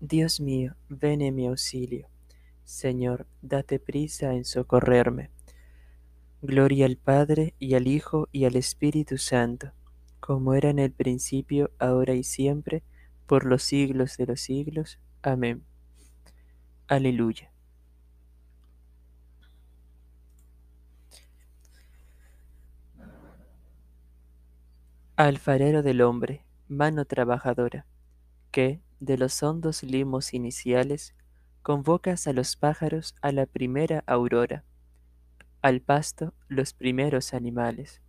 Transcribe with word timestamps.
Dios 0.00 0.38
mío, 0.40 0.76
ven 0.88 1.20
en 1.22 1.34
mi 1.34 1.46
auxilio. 1.48 2.08
Señor, 2.62 3.26
date 3.42 3.80
prisa 3.80 4.34
en 4.34 4.44
socorrerme. 4.44 5.30
Gloria 6.40 6.86
al 6.86 6.96
Padre, 6.96 7.54
y 7.58 7.74
al 7.74 7.88
Hijo, 7.88 8.28
y 8.30 8.44
al 8.44 8.54
Espíritu 8.54 9.18
Santo, 9.18 9.72
como 10.20 10.54
era 10.54 10.70
en 10.70 10.78
el 10.78 10.92
principio, 10.92 11.72
ahora 11.80 12.14
y 12.14 12.22
siempre, 12.22 12.84
por 13.26 13.44
los 13.44 13.64
siglos 13.64 14.16
de 14.16 14.26
los 14.26 14.40
siglos. 14.40 15.00
Amén. 15.22 15.64
Aleluya. 16.86 17.50
Alfarero 25.16 25.82
del 25.82 26.02
hombre, 26.02 26.44
mano 26.68 27.04
trabajadora, 27.04 27.84
que, 28.52 28.80
de 29.00 29.18
los 29.18 29.42
hondos 29.42 29.82
limos 29.82 30.34
iniciales, 30.34 31.14
convocas 31.62 32.26
a 32.26 32.32
los 32.32 32.56
pájaros 32.56 33.14
a 33.22 33.32
la 33.32 33.46
primera 33.46 34.04
aurora, 34.06 34.64
al 35.62 35.80
pasto 35.80 36.34
los 36.48 36.72
primeros 36.72 37.34
animales. 37.34 38.00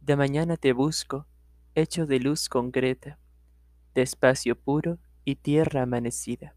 De 0.00 0.16
mañana 0.16 0.56
te 0.56 0.72
busco, 0.72 1.26
hecho 1.74 2.06
de 2.06 2.20
luz 2.20 2.48
concreta, 2.48 3.18
de 3.94 4.02
espacio 4.02 4.58
puro 4.58 4.98
y 5.24 5.36
tierra 5.36 5.82
amanecida. 5.82 6.54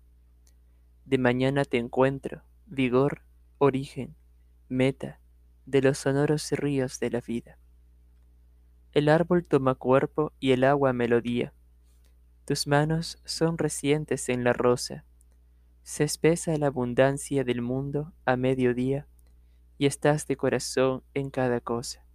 De 1.05 1.17
mañana 1.17 1.63
te 1.63 1.77
encuentro, 1.77 2.43
vigor, 2.65 3.23
origen, 3.57 4.15
meta 4.67 5.19
de 5.65 5.81
los 5.81 5.99
sonoros 5.99 6.51
ríos 6.51 6.99
de 6.99 7.11
la 7.11 7.21
vida. 7.21 7.57
El 8.91 9.09
árbol 9.09 9.47
toma 9.47 9.75
cuerpo 9.75 10.33
y 10.39 10.51
el 10.51 10.63
agua 10.63 10.91
melodía. 10.91 11.53
Tus 12.47 12.65
manos 12.65 13.21
son 13.25 13.57
recientes 13.57 14.29
en 14.29 14.45
la 14.45 14.53
rosa. 14.53 15.03
Se 15.83 16.05
espesa 16.05 16.57
la 16.57 16.67
abundancia 16.67 17.43
del 17.43 17.61
mundo 17.61 18.13
a 18.23 18.37
mediodía 18.37 19.05
y 19.77 19.85
estás 19.85 20.27
de 20.27 20.37
corazón 20.37 21.03
en 21.13 21.29
cada 21.29 21.59
cosa. 21.59 22.05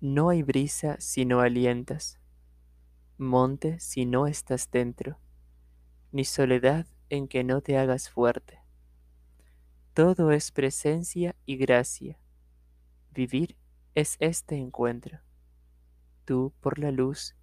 No 0.00 0.28
hay 0.28 0.44
brisa 0.44 0.94
si 1.00 1.24
no 1.24 1.40
alientas, 1.40 2.20
monte 3.18 3.80
si 3.80 4.06
no 4.06 4.28
estás 4.28 4.70
dentro, 4.70 5.18
ni 6.12 6.24
soledad 6.24 6.86
en 7.08 7.26
que 7.26 7.42
no 7.42 7.60
te 7.60 7.76
hagas 7.76 8.08
fuerte. 8.08 8.60
Todo 9.94 10.30
es 10.30 10.52
presencia 10.52 11.34
y 11.44 11.56
gracia. 11.56 12.20
Vivir 13.10 13.56
es 13.96 14.16
este 14.20 14.54
encuentro. 14.54 15.18
Tú 16.24 16.52
por 16.60 16.78
la 16.78 16.92
luz, 16.92 17.34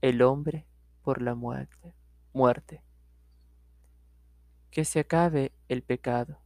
el 0.00 0.22
hombre 0.22 0.66
por 1.02 1.20
la 1.20 1.34
muerte. 1.34 1.94
muerte. 2.32 2.82
Que 4.70 4.84
se 4.84 5.00
acabe 5.00 5.52
el 5.68 5.82
pecado. 5.82 6.38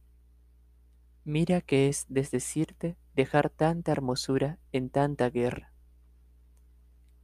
Mira 1.23 1.61
que 1.61 1.87
es 1.87 2.05
desdecirte 2.09 2.97
dejar 3.13 3.49
tanta 3.49 3.91
hermosura 3.91 4.59
en 4.71 4.89
tanta 4.89 5.29
guerra. 5.29 5.71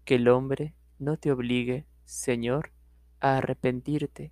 Que 0.06 0.16
el 0.16 0.28
hombre 0.28 0.76
no 1.00 1.18
te 1.18 1.32
obligue, 1.32 1.88
Señor, 2.06 2.72
a 3.20 3.38
arrepentirte 3.38 4.32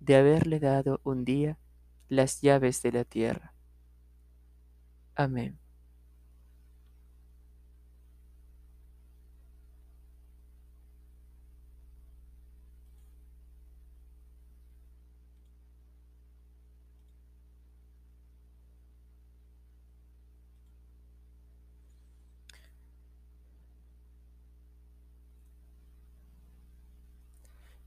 de 0.00 0.16
haberle 0.16 0.58
dado 0.58 1.00
un 1.04 1.24
día 1.24 1.58
las 2.08 2.40
llaves 2.40 2.82
de 2.82 2.92
la 2.92 3.04
tierra. 3.04 3.54
Amén. 5.14 5.59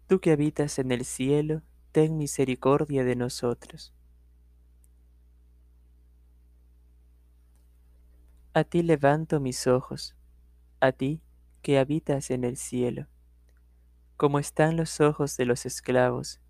Tú 0.07 0.19
que 0.19 0.31
habitas 0.31 0.79
en 0.79 0.91
el 0.91 1.05
cielo, 1.05 1.61
ten 1.93 2.17
misericordia 2.17 3.05
de 3.05 3.15
nosotros. 3.15 3.93
A 8.53 8.65
ti 8.65 8.83
levanto 8.83 9.39
mis 9.39 9.65
ojos, 9.65 10.15
a 10.81 10.91
ti 10.91 11.21
que 11.61 11.79
habitas 11.79 12.31
en 12.31 12.43
el 12.43 12.57
cielo. 12.57 13.07
Como 14.17 14.39
están 14.39 14.75
los 14.75 14.99
ojos 14.99 15.37
de 15.37 15.45
los 15.45 15.65
esclavos, 15.65 16.41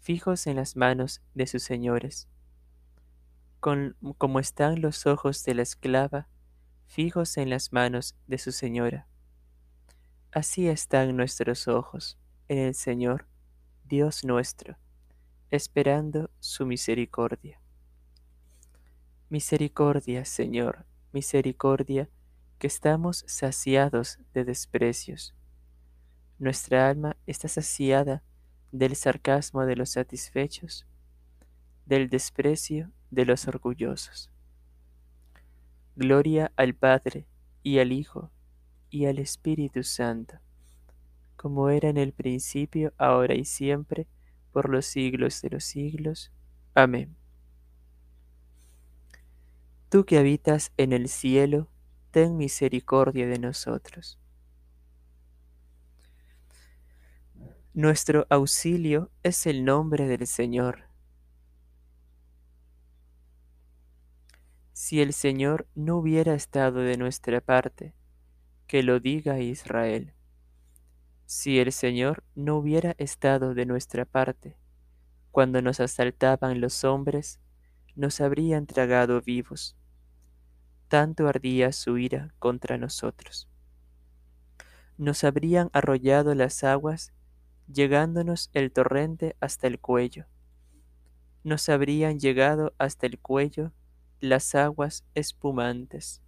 fijos 0.00 0.46
en 0.46 0.56
las 0.56 0.76
manos 0.76 1.22
de 1.34 1.46
sus 1.46 1.62
señores. 1.62 2.28
como 3.60 4.40
están 4.40 4.80
los 4.82 5.06
ojos 5.06 5.42
de 5.44 5.54
la 5.54 5.62
esclava, 5.62 6.28
fijos 6.86 7.36
en 7.38 7.50
las 7.50 7.72
manos 7.72 8.14
de 8.26 8.38
su 8.38 8.52
señora. 8.52 9.06
Así 10.32 10.68
están 10.68 11.16
nuestros 11.16 11.66
ojos 11.66 12.18
en 12.50 12.58
el 12.58 12.74
Señor, 12.74 13.26
Dios 13.84 14.24
nuestro, 14.24 14.76
esperando 15.52 16.30
su 16.40 16.66
misericordia. 16.66 17.60
Misericordia, 19.28 20.24
Señor, 20.24 20.84
misericordia, 21.12 22.08
que 22.58 22.66
estamos 22.66 23.22
saciados 23.28 24.18
de 24.34 24.44
desprecios. 24.44 25.32
Nuestra 26.40 26.88
alma 26.88 27.16
está 27.24 27.46
saciada 27.46 28.24
del 28.72 28.96
sarcasmo 28.96 29.64
de 29.64 29.76
los 29.76 29.90
satisfechos, 29.90 30.88
del 31.86 32.10
desprecio 32.10 32.90
de 33.12 33.26
los 33.26 33.46
orgullosos. 33.46 34.28
Gloria 35.94 36.50
al 36.56 36.74
Padre 36.74 37.28
y 37.62 37.78
al 37.78 37.92
Hijo 37.92 38.32
y 38.90 39.06
al 39.06 39.20
Espíritu 39.20 39.84
Santo 39.84 40.40
como 41.40 41.70
era 41.70 41.88
en 41.88 41.96
el 41.96 42.12
principio, 42.12 42.92
ahora 42.98 43.34
y 43.34 43.46
siempre, 43.46 44.06
por 44.52 44.68
los 44.68 44.84
siglos 44.84 45.40
de 45.40 45.48
los 45.48 45.64
siglos. 45.64 46.30
Amén. 46.74 47.16
Tú 49.88 50.04
que 50.04 50.18
habitas 50.18 50.70
en 50.76 50.92
el 50.92 51.08
cielo, 51.08 51.70
ten 52.10 52.36
misericordia 52.36 53.26
de 53.26 53.38
nosotros. 53.38 54.18
Nuestro 57.72 58.26
auxilio 58.28 59.10
es 59.22 59.46
el 59.46 59.64
nombre 59.64 60.06
del 60.08 60.26
Señor. 60.26 60.90
Si 64.74 65.00
el 65.00 65.14
Señor 65.14 65.66
no 65.74 65.96
hubiera 65.96 66.34
estado 66.34 66.80
de 66.80 66.98
nuestra 66.98 67.40
parte, 67.40 67.94
que 68.66 68.82
lo 68.82 69.00
diga 69.00 69.40
Israel. 69.40 70.12
Si 71.32 71.60
el 71.60 71.70
Señor 71.70 72.24
no 72.34 72.56
hubiera 72.56 72.96
estado 72.98 73.54
de 73.54 73.64
nuestra 73.64 74.04
parte, 74.04 74.56
cuando 75.30 75.62
nos 75.62 75.78
asaltaban 75.78 76.60
los 76.60 76.82
hombres, 76.82 77.38
nos 77.94 78.20
habrían 78.20 78.66
tragado 78.66 79.20
vivos. 79.22 79.76
Tanto 80.88 81.28
ardía 81.28 81.70
su 81.70 81.98
ira 81.98 82.34
contra 82.40 82.78
nosotros. 82.78 83.48
Nos 84.98 85.22
habrían 85.22 85.70
arrollado 85.72 86.34
las 86.34 86.64
aguas, 86.64 87.12
llegándonos 87.72 88.50
el 88.52 88.72
torrente 88.72 89.36
hasta 89.38 89.68
el 89.68 89.78
cuello. 89.78 90.26
Nos 91.44 91.68
habrían 91.68 92.18
llegado 92.18 92.74
hasta 92.76 93.06
el 93.06 93.20
cuello 93.20 93.70
las 94.18 94.56
aguas 94.56 95.04
espumantes. 95.14 96.22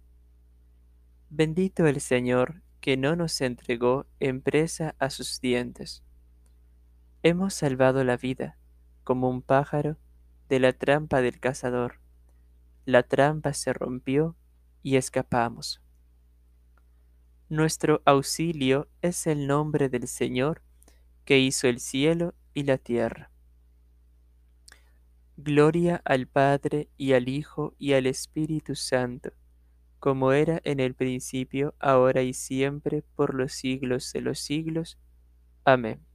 Bendito 1.29 1.87
el 1.87 1.99
Señor 1.99 2.63
que 2.83 2.97
no 2.97 3.15
nos 3.15 3.39
entregó 3.39 4.07
en 4.19 4.41
presa 4.41 4.93
a 4.99 5.09
sus 5.09 5.39
dientes. 5.39 6.03
Hemos 7.21 7.53
salvado 7.53 8.03
la 8.03 8.17
vida, 8.17 8.57
como 9.05 9.29
un 9.29 9.41
pájaro, 9.41 9.95
de 10.49 10.59
la 10.59 10.73
trampa 10.73 11.21
del 11.21 11.39
cazador. 11.39 12.01
La 12.83 13.03
trampa 13.03 13.53
se 13.53 13.71
rompió 13.71 14.35
y 14.81 14.97
escapamos. 14.97 15.81
Nuestro 17.47 18.01
auxilio 18.03 18.89
es 19.01 19.27
el 19.27 19.47
nombre 19.47 19.87
del 19.87 20.09
Señor, 20.09 20.61
que 21.23 21.39
hizo 21.39 21.69
el 21.69 21.79
cielo 21.79 22.35
y 22.53 22.63
la 22.63 22.77
tierra. 22.77 23.31
Gloria 25.37 26.01
al 26.03 26.27
Padre 26.27 26.89
y 26.97 27.13
al 27.13 27.29
Hijo 27.29 27.75
y 27.79 27.93
al 27.93 28.07
Espíritu 28.07 28.75
Santo 28.75 29.31
como 30.03 30.33
era 30.33 30.59
en 30.65 30.81
el 30.81 30.95
principio, 30.95 31.75
ahora 31.79 32.23
y 32.23 32.33
siempre, 32.33 33.03
por 33.15 33.33
los 33.33 33.53
siglos 33.53 34.11
de 34.11 34.19
los 34.19 34.37
siglos. 34.37 34.97
Amén. 35.63 36.05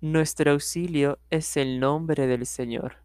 Nuestro 0.00 0.52
auxilio 0.52 1.18
es 1.28 1.58
el 1.58 1.78
nombre 1.78 2.26
del 2.26 2.46
Señor. 2.46 3.04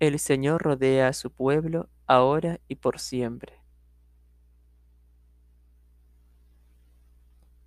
El 0.00 0.18
Señor 0.18 0.62
rodea 0.62 1.08
a 1.08 1.12
su 1.12 1.30
pueblo 1.30 1.90
ahora 2.06 2.60
y 2.66 2.76
por 2.76 2.98
siempre. 2.98 3.60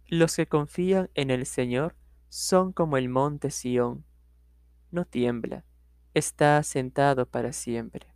Los 0.07 0.35
que 0.35 0.47
confían 0.47 1.11
en 1.13 1.29
el 1.29 1.45
Señor 1.45 1.95
son 2.29 2.73
como 2.73 2.97
el 2.97 3.09
monte 3.09 3.51
Sión. 3.51 4.03
No 4.89 5.05
tiembla, 5.05 5.63
está 6.15 6.57
asentado 6.57 7.27
para 7.27 7.53
siempre. 7.53 8.14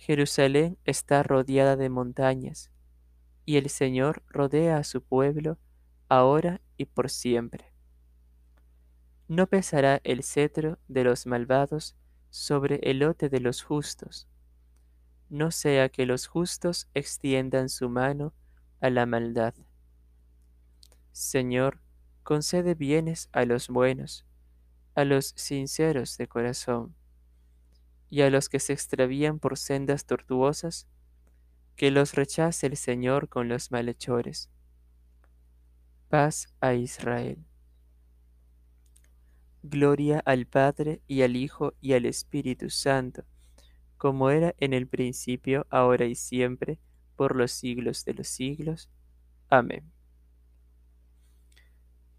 Jerusalén 0.00 0.78
está 0.86 1.22
rodeada 1.22 1.76
de 1.76 1.90
montañas, 1.90 2.70
y 3.44 3.58
el 3.58 3.68
Señor 3.68 4.22
rodea 4.28 4.78
a 4.78 4.82
su 4.82 5.02
pueblo 5.02 5.58
ahora 6.08 6.62
y 6.78 6.86
por 6.86 7.10
siempre. 7.10 7.70
No 9.28 9.46
pesará 9.46 10.00
el 10.02 10.22
cetro 10.22 10.78
de 10.88 11.04
los 11.04 11.26
malvados 11.26 11.96
sobre 12.30 12.76
el 12.82 13.00
lote 13.00 13.28
de 13.28 13.40
los 13.40 13.62
justos, 13.62 14.26
no 15.28 15.50
sea 15.50 15.90
que 15.90 16.06
los 16.06 16.26
justos 16.28 16.88
extiendan 16.94 17.68
su 17.68 17.90
mano 17.90 18.32
a 18.80 18.88
la 18.88 19.04
maldad. 19.04 19.52
Señor, 21.12 21.82
concede 22.22 22.74
bienes 22.74 23.28
a 23.32 23.44
los 23.44 23.68
buenos, 23.68 24.24
a 24.94 25.04
los 25.04 25.34
sinceros 25.36 26.16
de 26.16 26.26
corazón, 26.26 26.96
y 28.10 28.22
a 28.22 28.30
los 28.30 28.48
que 28.48 28.60
se 28.60 28.72
extravían 28.74 29.38
por 29.38 29.56
sendas 29.56 30.04
tortuosas, 30.04 30.86
que 31.76 31.90
los 31.90 32.14
rechace 32.14 32.66
el 32.66 32.76
Señor 32.76 33.28
con 33.28 33.48
los 33.48 33.70
malhechores. 33.70 34.50
Paz 36.08 36.52
a 36.60 36.74
Israel. 36.74 37.46
Gloria 39.62 40.20
al 40.26 40.46
Padre 40.46 41.00
y 41.06 41.22
al 41.22 41.36
Hijo 41.36 41.72
y 41.80 41.94
al 41.94 42.04
Espíritu 42.04 42.68
Santo 42.68 43.24
como 44.00 44.30
era 44.30 44.54
en 44.56 44.72
el 44.72 44.88
principio, 44.88 45.66
ahora 45.68 46.06
y 46.06 46.14
siempre, 46.14 46.78
por 47.16 47.36
los 47.36 47.52
siglos 47.52 48.06
de 48.06 48.14
los 48.14 48.28
siglos. 48.28 48.88
Amén. 49.50 49.92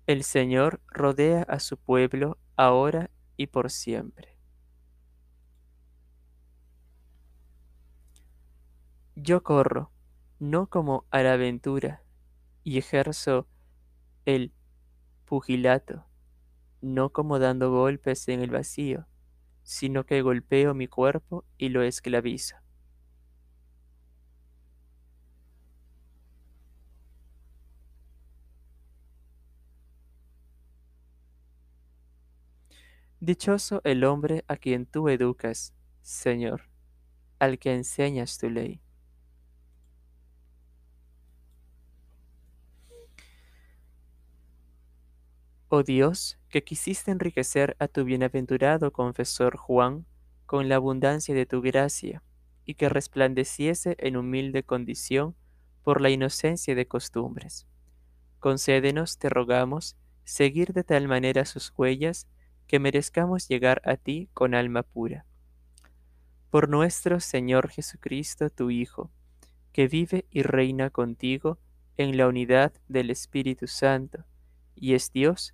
El 0.05 0.23
Señor 0.23 0.79
rodea 0.89 1.41
a 1.41 1.59
su 1.59 1.77
pueblo 1.77 2.37
ahora 2.55 3.09
y 3.35 3.47
por 3.47 3.71
siempre. 3.71 4.30
Yo 9.23 9.43
corro, 9.43 9.91
no 10.39 10.67
como 10.67 11.05
a 11.11 11.21
la 11.21 11.33
aventura, 11.33 12.03
y 12.63 12.77
ejerzo 12.79 13.47
el 14.25 14.53
pugilato, 15.25 16.05
no 16.81 17.11
como 17.11 17.39
dando 17.39 17.71
golpes 17.71 18.27
en 18.29 18.41
el 18.41 18.51
vacío, 18.51 19.07
sino 19.63 20.05
que 20.05 20.21
golpeo 20.23 20.73
mi 20.75 20.87
cuerpo 20.87 21.45
y 21.57 21.69
lo 21.69 21.83
esclavizo. 21.83 22.57
Dichoso 33.21 33.79
el 33.85 34.03
hombre 34.03 34.43
a 34.49 34.57
quien 34.57 34.85
tú 34.85 35.07
educas, 35.07 35.73
Señor, 36.01 36.63
al 37.39 37.59
que 37.59 37.73
enseñas 37.73 38.37
tu 38.37 38.49
ley. 38.49 38.81
Oh 45.73 45.83
Dios, 45.83 46.37
que 46.49 46.65
quisiste 46.65 47.11
enriquecer 47.11 47.77
a 47.79 47.87
tu 47.87 48.03
bienaventurado 48.03 48.91
confesor 48.91 49.55
Juan 49.55 50.05
con 50.45 50.67
la 50.67 50.75
abundancia 50.75 51.33
de 51.33 51.45
tu 51.45 51.61
gracia, 51.61 52.21
y 52.65 52.73
que 52.73 52.89
resplandeciese 52.89 53.95
en 53.99 54.17
humilde 54.17 54.63
condición 54.63 55.33
por 55.81 56.01
la 56.01 56.09
inocencia 56.09 56.75
de 56.75 56.89
costumbres. 56.89 57.67
Concédenos, 58.39 59.17
te 59.17 59.29
rogamos, 59.29 59.95
seguir 60.25 60.73
de 60.73 60.83
tal 60.83 61.07
manera 61.07 61.45
sus 61.45 61.71
huellas, 61.77 62.27
que 62.67 62.79
merezcamos 62.79 63.47
llegar 63.47 63.81
a 63.85 63.95
ti 63.95 64.27
con 64.33 64.55
alma 64.55 64.83
pura. 64.83 65.25
Por 66.49 66.67
nuestro 66.67 67.21
Señor 67.21 67.69
Jesucristo, 67.69 68.49
tu 68.49 68.71
Hijo, 68.71 69.09
que 69.71 69.87
vive 69.87 70.25
y 70.31 70.41
reina 70.41 70.89
contigo 70.89 71.59
en 71.95 72.17
la 72.17 72.27
unidad 72.27 72.73
del 72.89 73.09
Espíritu 73.09 73.67
Santo, 73.67 74.25
y 74.75 74.95
es 74.95 75.13
Dios 75.13 75.53